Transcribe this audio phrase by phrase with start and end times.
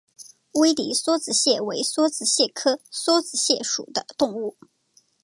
[0.53, 4.57] 威迪梭子蟹为梭子蟹科梭子蟹属的动物。